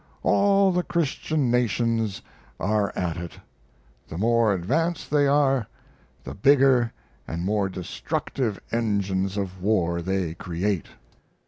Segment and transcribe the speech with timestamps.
[0.23, 2.23] All the Christian nations
[2.59, 3.33] are at it.
[4.07, 5.67] The more advanced they are,
[6.23, 6.91] the bigger
[7.27, 10.87] and more destructive engines of war they create."